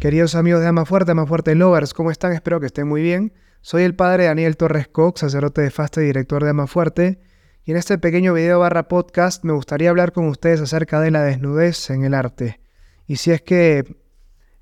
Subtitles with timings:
[0.00, 2.32] Queridos amigos de Ama Fuerte, Ama Fuerte Lovers, ¿cómo están?
[2.32, 3.34] Espero que estén muy bien.
[3.60, 7.20] Soy el padre Daniel Torres Cox, sacerdote de Fasta y director de Ama Fuerte.
[7.66, 11.22] Y en este pequeño video barra podcast me gustaría hablar con ustedes acerca de la
[11.22, 12.60] desnudez en el arte.
[13.06, 13.96] Y si es que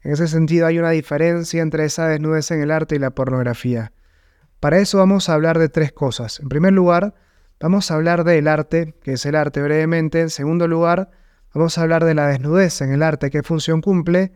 [0.03, 3.93] en ese sentido hay una diferencia entre esa desnudez en el arte y la pornografía.
[4.59, 6.41] Para eso vamos a hablar de tres cosas.
[6.41, 7.15] En primer lugar,
[7.61, 10.21] vamos a hablar del arte, que es el arte brevemente.
[10.21, 11.11] En segundo lugar,
[11.55, 14.33] vamos a hablar de la desnudez en el arte, qué función cumple.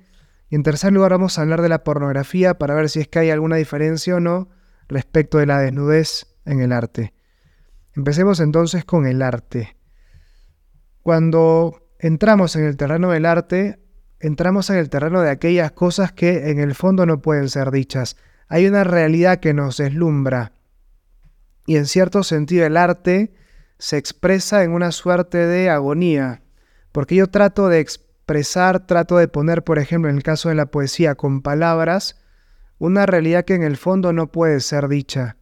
[0.48, 3.20] Y en tercer lugar vamos a hablar de la pornografía para ver si es que
[3.20, 4.50] hay alguna diferencia o no
[4.88, 7.14] respecto de la desnudez en el arte.
[7.94, 9.76] Empecemos entonces con el arte.
[11.02, 13.80] Cuando entramos en el terreno del arte,
[14.20, 18.16] entramos en el terreno de aquellas cosas que en el fondo no pueden ser dichas.
[18.48, 20.52] Hay una realidad que nos deslumbra.
[21.72, 23.32] Y en cierto sentido el arte
[23.78, 26.42] se expresa en una suerte de agonía,
[26.92, 30.66] porque yo trato de expresar, trato de poner, por ejemplo, en el caso de la
[30.66, 32.20] poesía, con palabras,
[32.76, 35.38] una realidad que en el fondo no puede ser dicha.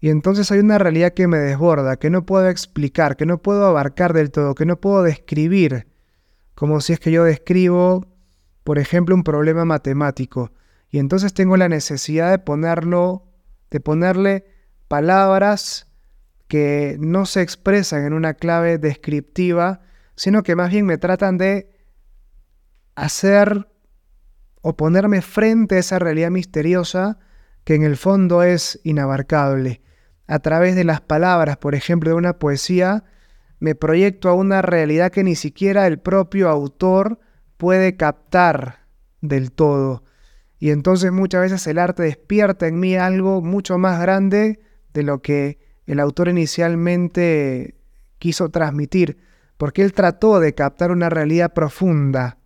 [0.00, 3.66] Y entonces hay una realidad que me desborda, que no puedo explicar, que no puedo
[3.66, 5.86] abarcar del todo, que no puedo describir,
[6.56, 8.04] como si es que yo describo,
[8.64, 10.50] por ejemplo, un problema matemático.
[10.90, 13.28] Y entonces tengo la necesidad de ponerlo,
[13.70, 14.55] de ponerle
[14.88, 15.86] palabras
[16.48, 19.80] que no se expresan en una clave descriptiva,
[20.14, 21.70] sino que más bien me tratan de
[22.94, 23.68] hacer
[24.62, 27.18] o ponerme frente a esa realidad misteriosa
[27.64, 29.82] que en el fondo es inabarcable.
[30.26, 33.04] A través de las palabras, por ejemplo, de una poesía,
[33.58, 37.20] me proyecto a una realidad que ni siquiera el propio autor
[37.56, 38.86] puede captar
[39.20, 40.04] del todo.
[40.58, 44.60] Y entonces muchas veces el arte despierta en mí algo mucho más grande
[44.96, 47.76] de lo que el autor inicialmente
[48.18, 49.18] quiso transmitir,
[49.58, 52.38] porque él trató de captar una realidad profunda,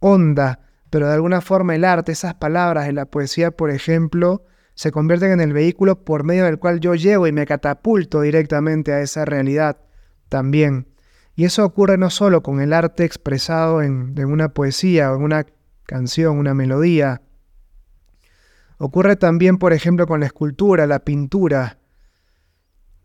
[0.00, 0.60] honda,
[0.90, 4.44] pero de alguna forma el arte, esas palabras de la poesía, por ejemplo,
[4.74, 8.92] se convierten en el vehículo por medio del cual yo llego y me catapulto directamente
[8.92, 9.78] a esa realidad
[10.28, 10.88] también.
[11.36, 15.22] Y eso ocurre no solo con el arte expresado en, en una poesía o en
[15.22, 15.46] una
[15.84, 17.22] canción, una melodía.
[18.82, 21.78] Ocurre también, por ejemplo, con la escultura, la pintura.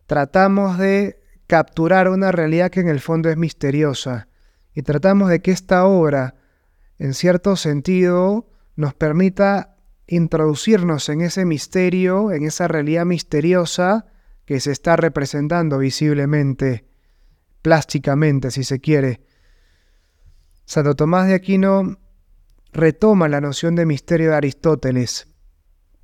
[0.08, 4.28] Tratamos de capturar una realidad que en el fondo es misteriosa
[4.74, 6.36] y tratamos de que esta obra
[6.98, 9.78] en cierto sentido, nos permita
[10.08, 14.06] introducirnos en ese misterio, en esa realidad misteriosa
[14.46, 16.86] que se está representando visiblemente,
[17.62, 19.22] plásticamente, si se quiere.
[20.66, 21.98] Santo Tomás de Aquino
[22.72, 25.35] retoma la noción de misterio de Aristóteles.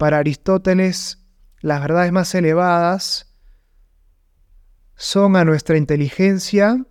[0.02, 1.20] Para Aristóteles,
[1.60, 3.36] las verdades más elevadas
[4.96, 6.88] son a nuestra inteligencia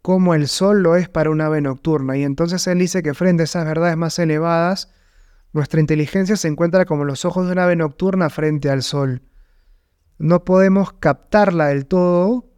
[0.00, 2.16] como el sol lo es para un ave nocturna.
[2.16, 4.94] Y entonces él dice que frente a esas verdades más elevadas,
[5.52, 9.22] nuestra inteligencia se encuentra como los ojos de un ave nocturna frente al sol.
[10.16, 12.48] No podemos captarla del todo,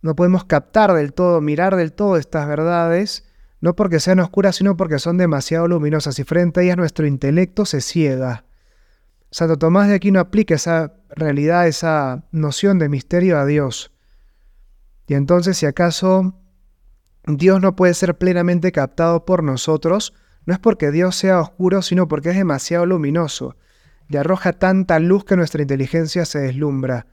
[0.00, 3.28] no podemos captar del todo, mirar del todo estas verdades,
[3.60, 7.66] no porque sean oscuras, sino porque son demasiado luminosas y frente a ellas nuestro intelecto
[7.66, 8.46] se ciega.
[9.30, 13.92] Santo Tomás de Aquino aplica esa realidad, esa noción de misterio a Dios.
[15.06, 16.34] Y entonces, si acaso
[17.26, 20.14] Dios no puede ser plenamente captado por nosotros,
[20.46, 23.56] no es porque Dios sea oscuro, sino porque es demasiado luminoso
[24.10, 27.06] y arroja tanta luz que nuestra inteligencia se deslumbra.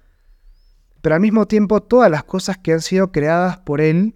[1.01, 4.15] Pero al mismo tiempo todas las cosas que han sido creadas por Él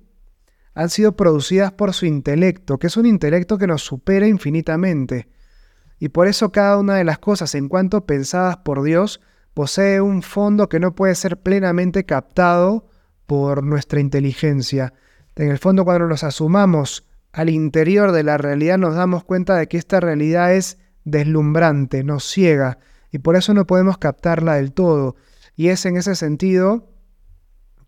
[0.74, 5.28] han sido producidas por su intelecto, que es un intelecto que nos supera infinitamente.
[6.02, 9.22] Y por eso cada una de las cosas, en cuanto pensadas por Dios,
[9.54, 12.88] posee un fondo que no puede ser plenamente captado
[13.28, 14.96] por nuestra inteligencia.
[15.36, 19.68] En el fondo, cuando nos asumamos al interior de la realidad, nos damos cuenta de
[19.68, 22.80] que esta realidad es deslumbrante, nos ciega,
[23.12, 25.16] y por eso no podemos captarla del todo.
[25.56, 26.90] Y es en ese sentido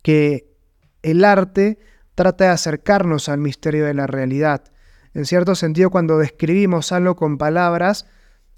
[0.03, 0.55] que
[1.01, 1.79] el arte
[2.13, 4.65] trata de acercarnos al misterio de la realidad.
[5.13, 8.07] En cierto sentido, cuando describimos algo con palabras,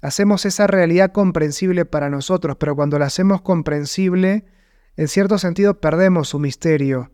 [0.00, 4.44] hacemos esa realidad comprensible para nosotros, pero cuando la hacemos comprensible,
[4.96, 7.10] en cierto sentido perdemos su misterio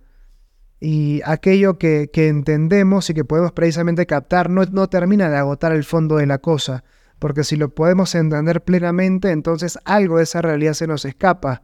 [0.85, 5.85] y aquello que, entendemos y que podemos precisamente captar no, no termina de agotar el
[5.85, 6.83] fondo de la cosa,
[7.21, 11.63] porque si lo podemos entender plenamente, entonces algo de esa realidad se nos escapa,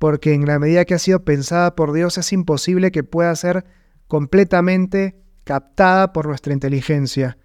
[0.00, 3.64] porque en la medida que ha sido pensada por Dios es imposible que pueda ser
[4.08, 7.38] completamente captada por nuestra inteligencia.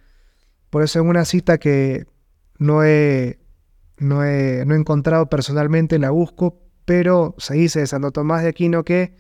[0.72, 2.08] Por eso en una cita que
[2.58, 3.40] no he,
[3.98, 8.50] no he, no he encontrado personalmente, la busco, pero se dice de Santo Tomás de
[8.50, 9.16] Aquino que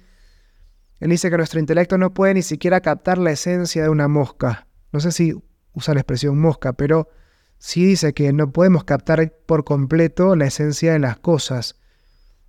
[0.99, 4.67] Él dice que nuestro intelecto no puede ni siquiera captar la esencia de una mosca.
[4.91, 5.35] No sé si
[5.73, 7.09] usa la expresión mosca, pero
[7.59, 11.79] sí dice que no podemos captar por completo la esencia de las cosas,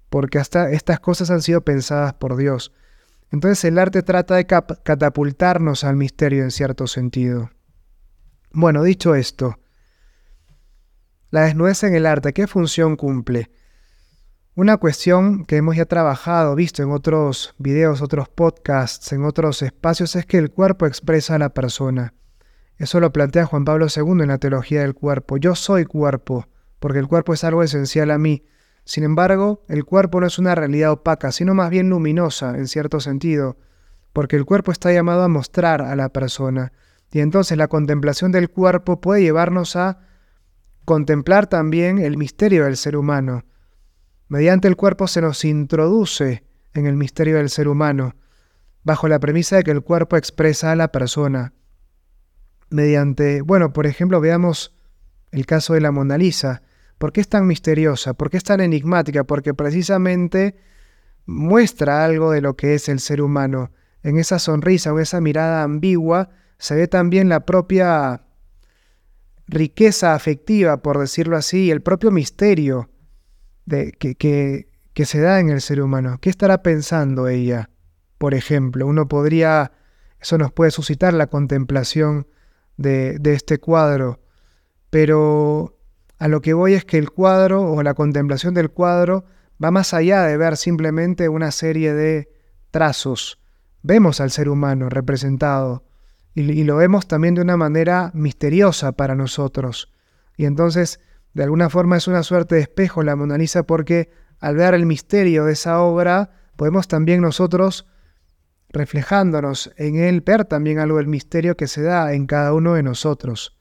[0.09, 2.73] porque hasta estas cosas han sido pensadas por Dios.
[3.31, 7.51] Entonces el arte trata de catapultarnos al misterio en cierto sentido.
[8.53, 9.59] Bueno, dicho esto,
[11.31, 13.51] la desnudez en el arte, ¿qué función cumple?
[14.55, 20.17] Una cuestión que hemos ya trabajado, visto en otros videos, otros podcasts, en otros espacios,
[20.17, 22.15] es que el cuerpo expresa a la persona.
[22.77, 25.37] Eso lo plantea Juan Pablo II en la teología del cuerpo.
[25.37, 26.49] Yo soy cuerpo,
[26.81, 28.45] porque el cuerpo es algo esencial a mí.
[28.85, 33.01] Sin embargo, el cuerpo no es una realidad opaca, sino más bien luminosa, en cierto
[33.01, 33.59] sentido,
[34.13, 36.73] porque el cuerpo está llamado a mostrar a la persona.
[37.13, 40.08] Y entonces la contemplación del cuerpo puede llevarnos a
[40.89, 43.45] contemplar también el misterio del ser humano.
[44.29, 48.17] Mediante el cuerpo se nos introduce en el misterio del ser humano,
[48.85, 51.53] bajo la premisa de que el cuerpo expresa a la persona
[52.71, 54.75] mediante, bueno, por ejemplo, veamos
[55.31, 56.63] el caso de la Mona Lisa.
[56.97, 58.15] ¿Por qué es tan misteriosa?
[58.15, 59.25] ¿Por qué es tan enigmática?
[59.25, 60.57] Porque precisamente
[61.27, 63.73] muestra algo de lo que es el ser humano.
[64.03, 68.23] En esa sonrisa o esa mirada ambigua se ve también la propia
[69.49, 72.91] riqueza afectiva, por decirlo así, el propio misterio
[73.65, 76.19] de, que, se da en el ser humano.
[76.21, 77.71] ¿Qué estará pensando ella?
[78.19, 79.73] Por ejemplo, uno podría,
[80.21, 82.27] eso nos puede suscitar la contemplación
[82.77, 84.21] de, este cuadro,
[84.91, 85.79] pero
[86.19, 89.25] a lo que voy es que el cuadro o la contemplación del cuadro
[89.63, 92.29] va más allá de ver simplemente una serie de
[92.71, 93.41] trazos.
[93.83, 95.88] Vemos al ser humano representado
[96.39, 99.93] y, lo vemos también de una manera misteriosa para nosotros.
[100.37, 101.01] Y entonces,
[101.35, 104.87] de alguna forma es una suerte de espejo la Mona Lisa porque al ver el
[104.87, 107.87] misterio de esa obra, podemos también nosotros
[108.69, 112.85] reflejándonos en él, ver también algo del misterio que se da en cada uno de
[112.85, 113.59] nosotros.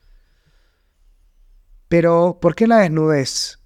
[1.87, 3.59] Pero, ¿por qué la desnudez?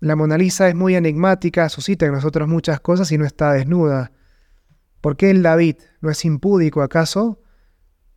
[0.00, 4.10] La Mona Lisa es muy enigmática, suscita en nosotros muchas cosas y no está desnuda.
[5.00, 7.43] ¿Por qué el David no es impúdico acaso?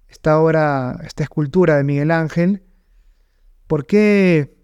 [0.08, 2.64] Esta obra, esta escultura de Miguel Ángel.
[3.68, 4.56] ¿Por qué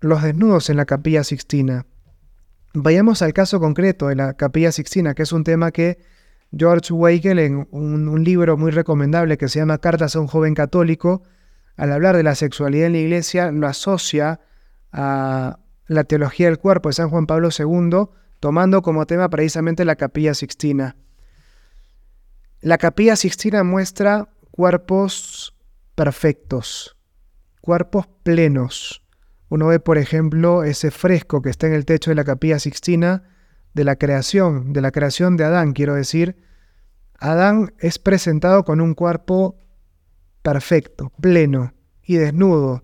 [0.00, 1.86] los desnudos en la capilla sixtina?
[2.74, 5.98] Vayamos al caso concreto de la capilla sixtina, que es un tema que
[6.54, 11.22] George Weigel, en un, libro muy recomendable que se llama Cartas a un joven católico,
[11.76, 14.40] al hablar de la sexualidad en la iglesia, lo asocia
[14.92, 18.08] a la teología del cuerpo de San Juan Pablo II,
[18.40, 20.96] tomando como tema precisamente la capilla sixtina.
[22.60, 25.54] La capilla sixtina muestra cuerpos
[25.94, 26.96] perfectos,
[27.60, 29.02] cuerpos plenos.
[29.50, 33.24] Uno ve, por ejemplo, ese fresco que está en el techo de la capilla sixtina,
[33.74, 36.38] de la creación, de la creación de Adán, quiero decir,
[37.18, 39.58] Adán es presentado con un cuerpo
[40.40, 42.82] perfecto, pleno y desnudo.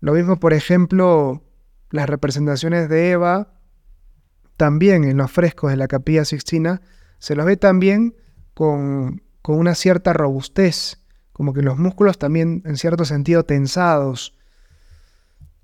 [0.00, 1.42] Lo mismo, por ejemplo,
[1.90, 3.54] las representaciones de Eva,
[4.58, 6.82] también en los frescos de la capilla sixtina,
[7.18, 8.14] se los ve también
[8.52, 10.98] con, con una cierta robustez,
[11.32, 14.36] como que los músculos también en cierto sentido tensados.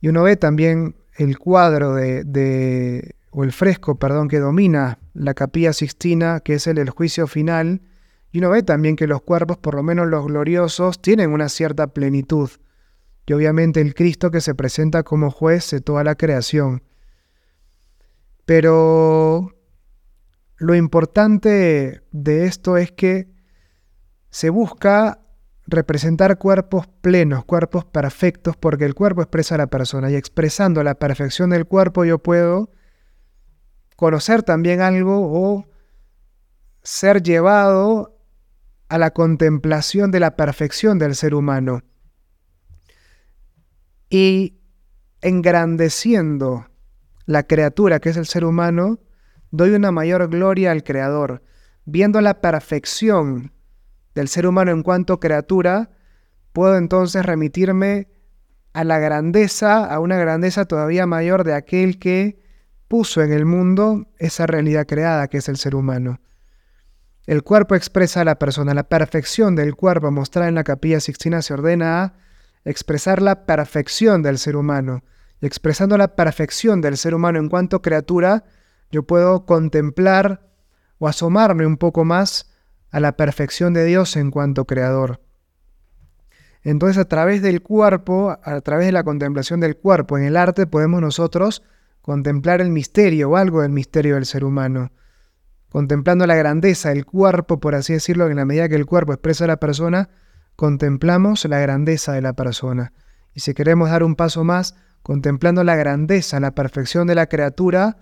[0.01, 5.73] Y uno ve también el cuadro de, o el fresco, perdón, que domina la capilla
[5.73, 7.83] sixtina, que es el del juicio final,
[8.31, 11.89] y uno ve también que los cuerpos, por lo menos los gloriosos, tienen una cierta
[11.89, 12.51] plenitud,
[13.27, 16.85] y obviamente el Cristo que se presenta como juez de toda la creación.
[18.45, 19.57] Pero
[20.59, 23.32] lo importante de esto es que
[24.33, 25.21] se busca
[25.67, 30.95] representar cuerpos plenos, cuerpos perfectos, porque el cuerpo expresa a la persona y expresando la
[30.95, 32.71] perfección del cuerpo yo puedo
[33.95, 35.67] conocer también algo o
[36.83, 38.19] ser llevado
[38.89, 41.83] a la contemplación de la perfección del ser humano.
[44.09, 44.59] Y
[45.21, 46.67] engrandeciendo
[47.27, 48.99] la criatura que es el ser humano,
[49.51, 51.43] doy una mayor gloria al Creador,
[51.85, 53.52] viendo la perfección
[54.15, 55.91] del ser humano en cuanto criatura,
[56.53, 58.09] puedo entonces remitirme
[58.73, 62.41] a la grandeza, a una grandeza todavía mayor de aquel que
[62.89, 66.21] puso en el mundo esa realidad creada que es el ser humano.
[67.27, 71.41] El cuerpo expresa a la persona, la perfección del cuerpo mostrada en la capilla sixtina
[71.41, 72.15] se ordena a
[72.65, 75.05] expresar la perfección del ser humano.
[75.41, 78.45] Y expresando la perfección del ser humano en cuanto criatura,
[78.91, 80.49] yo puedo contemplar
[80.99, 82.52] o asomarme un poco más
[82.93, 85.21] a la perfección de Dios en cuanto creador.
[86.63, 90.67] Entonces a través del cuerpo, a través de la contemplación del cuerpo en el arte,
[90.69, 91.65] podemos nosotros
[92.03, 94.93] contemplar el misterio o algo del misterio del ser humano.
[95.69, 99.45] contemplando la grandeza del cuerpo, por así decirlo, en la medida que el cuerpo expresa
[99.45, 100.11] a la persona,
[100.55, 102.93] contemplamos la grandeza de la persona.
[103.33, 107.97] Y si queremos dar un paso más, contemplando la grandeza, la perfección de la criatura,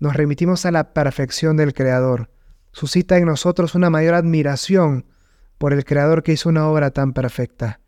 [0.00, 2.28] nos remitimos a la perfección del Creador.
[2.72, 5.06] Suscita en nosotros una mayor admiración
[5.58, 7.80] por el Creador que hizo una obra tan perfecta.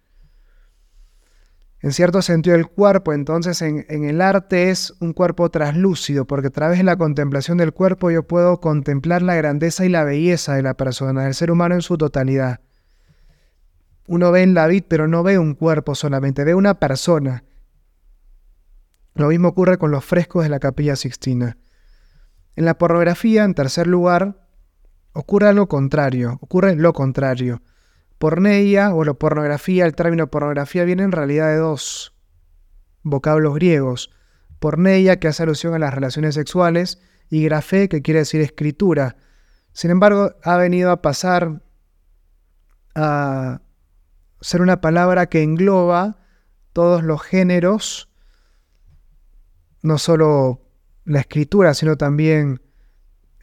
[1.81, 6.51] En cierto sentido, el cuerpo entonces en, el arte es un cuerpo traslúcido, porque a
[6.51, 10.63] través de la contemplación del cuerpo yo puedo contemplar la grandeza y la belleza de
[10.63, 12.61] la persona, del ser humano en su totalidad.
[14.07, 17.45] Uno ve en la vid, pero no ve un cuerpo solamente, ve una persona.
[19.15, 21.59] Lo mismo ocurre con los frescos de la capilla sixtina.
[22.57, 24.44] En la pornografía, en tercer lugar,
[25.15, 27.63] ocurre lo contrario, ocurre lo contrario.
[28.19, 32.15] Porneia o la pornografía, el término pornografía viene en realidad de dos
[33.03, 34.11] vocablos griegos.
[34.59, 39.17] Porneia, que hace alusión a las relaciones sexuales, y grafé, que quiere decir escritura.
[39.73, 41.63] Sin embargo, ha venido a pasar
[42.95, 43.63] a
[44.41, 46.19] ser una palabra que engloba
[46.73, 48.09] todos los géneros,
[49.83, 50.63] no solo
[51.05, 52.64] la escritura, sino también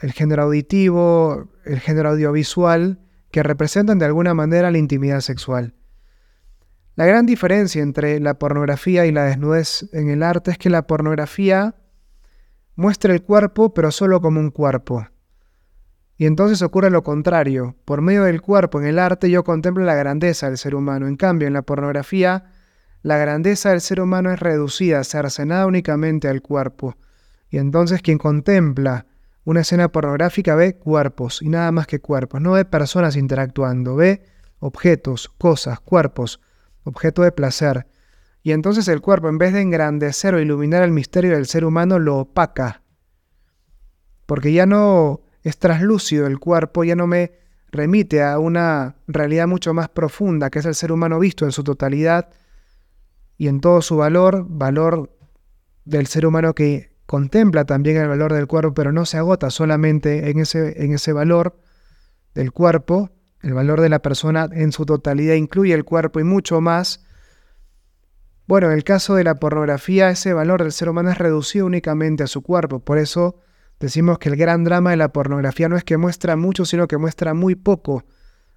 [0.01, 2.99] el género auditivo, el género audiovisual
[3.31, 5.73] que representan de alguna manera la intimidad sexual.
[6.95, 10.87] La gran diferencia entre la pornografía y la desnudez en el arte es que la
[10.87, 11.75] pornografía
[12.75, 15.07] muestra el cuerpo pero solo como un cuerpo.
[16.17, 17.75] Y entonces ocurre lo contrario.
[17.85, 21.07] Por medio del cuerpo en el arte yo contemplo la grandeza del ser humano.
[21.07, 22.51] En cambio, en la pornografía,
[23.01, 26.95] la grandeza del ser humano es reducida, cercenada únicamente al cuerpo.
[27.49, 29.07] Y entonces quien contempla
[29.43, 34.23] una escena pornográfica ve cuerpos y nada más que cuerpos, no ve personas interactuando, ve
[34.59, 36.39] objetos, cosas, cuerpos,
[36.83, 37.87] objeto de placer.
[38.43, 41.99] Y entonces el cuerpo, en vez de engrandecer o iluminar el misterio del ser humano,
[41.99, 42.81] lo opaca.
[44.25, 47.33] Porque ya no es traslúcido el cuerpo, ya no me
[47.71, 51.63] remite a una realidad mucho más profunda, que es el ser humano visto en su
[51.63, 52.29] totalidad
[53.37, 55.17] y en todo su valor, valor
[55.85, 60.29] del ser humano que contempla también el valor del cuerpo, pero no se agota solamente
[60.29, 61.59] en ese, en ese valor
[62.33, 63.09] del cuerpo,
[63.41, 67.03] el valor de la persona en su totalidad incluye el cuerpo y mucho más.
[68.47, 72.23] Bueno, en el caso de la pornografía, ese valor del ser humano es reducido únicamente
[72.23, 72.79] a su cuerpo.
[72.79, 73.41] Por eso
[73.77, 76.95] decimos que el gran drama de la pornografía no es que muestra mucho, sino que
[76.95, 78.05] muestra muy poco,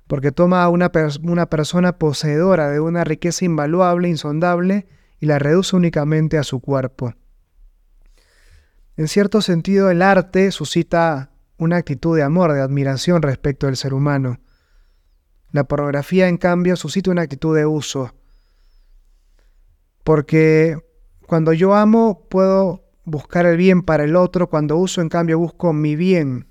[0.06, 0.92] porque toma a una,
[1.24, 4.86] una persona poseedora de una riqueza invaluable, insondable,
[5.18, 7.14] y la reduce únicamente a su cuerpo.
[8.96, 13.92] En cierto sentido, el arte suscita una actitud de amor, de admiración respecto del ser
[13.92, 14.38] humano.
[15.50, 18.14] La pornografía, en cambio, suscita una actitud de uso.
[20.04, 20.78] Porque
[21.26, 25.72] cuando yo amo, puedo buscar el bien para el otro, cuando uso, en cambio, busco
[25.72, 26.46] mi bien.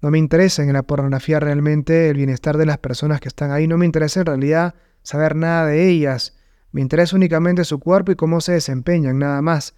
[0.00, 3.68] No me interesa en la pornografía realmente el bienestar de las personas que están ahí,
[3.68, 6.36] no me interesa en realidad saber nada de ellas,
[6.72, 9.74] me interesa únicamente su cuerpo y cómo se desempeñan, nada más.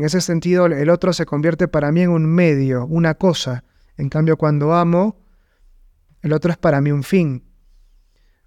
[0.00, 3.64] En ese sentido, el otro se convierte para mí en un medio, una cosa.
[3.98, 5.20] En cambio, cuando amo,
[6.22, 7.44] el otro es para mí un fin.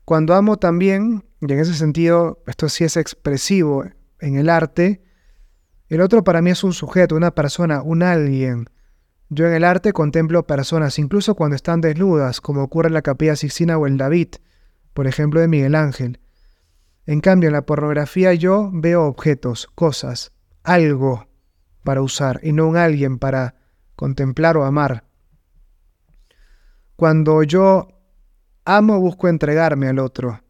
[0.03, 3.85] Cuando amo también, y en ese sentido, esto sí es expresivo
[4.19, 5.03] en el arte,
[5.89, 8.67] el otro para mí es un sujeto, una persona, un alguien.
[9.29, 13.35] Yo en el arte contemplo personas, incluso cuando están desnudas, como ocurre en la Capilla
[13.35, 14.29] Sixtina o el David,
[14.95, 16.19] por ejemplo, de Miguel Ángel.
[17.05, 20.31] En cambio, en la pornografía yo veo objetos, cosas,
[20.63, 21.27] algo,
[21.83, 23.55] para usar y no un alguien para
[23.95, 25.03] contemplar o amar.
[26.95, 27.87] Cuando yo
[28.65, 30.41] amo busco entregarme al otro.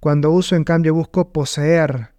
[0.00, 2.12] Cuando uso en cambio busco poseer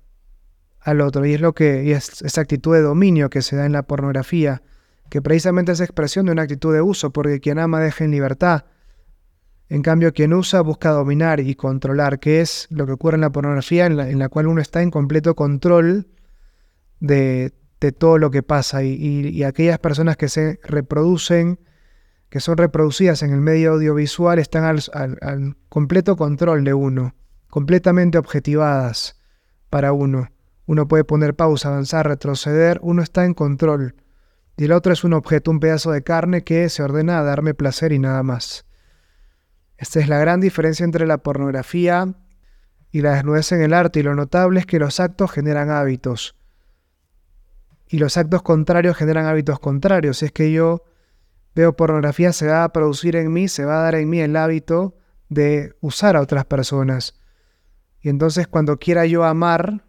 [0.79, 3.71] al otro y es lo que es esa actitud de dominio que se da en
[3.71, 4.61] la pornografía,
[5.09, 8.65] que precisamente es expresión de una actitud de uso, porque quien ama deja en libertad.
[9.69, 13.31] En cambio, quien usa busca dominar y controlar, que es lo que ocurre en la
[13.31, 16.07] pornografía, en la, en la cual uno está en completo control
[16.99, 21.59] de de todo lo que pasa y, aquellas personas que se reproducen,
[22.29, 27.13] que son reproducidas en el medio audiovisual, están al, completo control de uno,
[27.49, 29.21] completamente objetivadas
[29.69, 30.29] para uno.
[30.65, 33.95] Uno puede poner pausa, avanzar, retroceder, uno está en control.
[34.55, 37.53] Y el otro es un objeto, un pedazo de carne que se ordena a darme
[37.53, 38.65] placer y nada más.
[39.77, 42.13] Esta es la gran diferencia entre la pornografía
[42.91, 46.37] y la desnudez en el arte, y lo notable es que los actos generan hábitos
[47.87, 50.17] y los actos contrarios generan hábitos contrarios.
[50.17, 50.83] Si es que yo
[51.55, 54.35] veo pornografía, se va a producir en mí, se va a dar en mí el
[54.35, 54.95] hábito
[55.29, 57.19] de usar a otras personas.
[58.01, 59.85] Y entonces cuando quiera yo amar,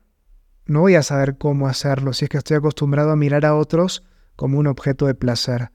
[0.66, 4.04] no voy a saber cómo hacerlo si es que estoy acostumbrado a mirar a otros
[4.36, 5.70] como un objeto de placer.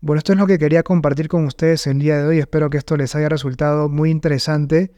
[0.00, 2.38] Bueno, esto es lo que quería compartir con ustedes el día de hoy.
[2.38, 4.92] Espero que esto les haya resultado muy interesante.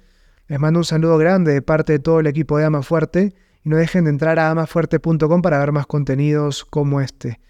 [0.49, 3.35] Les mando un saludo grande de parte de todo el equipo de Ama Fuerte
[3.67, 7.41] y no dejen de entrar a amafuerte.com para ver más contenidos como este.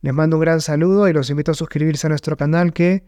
[0.00, 3.04] Les mando un gran saludo y los invito a suscribirse a nuestro canal que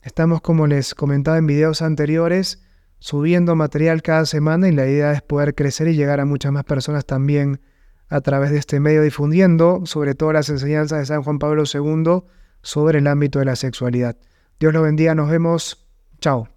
[0.00, 2.62] estamos, como les comentaba en videos anteriores,
[3.00, 6.64] subiendo material cada semana y la idea es poder crecer y llegar a muchas más
[6.64, 7.60] personas también
[8.08, 12.22] a través de este medio difundiendo sobre todo las enseñanzas de San Juan Pablo II
[12.62, 14.16] sobre el ámbito de la sexualidad.
[14.58, 15.86] Dios lo bendiga, nos vemos.
[16.18, 16.55] Chao.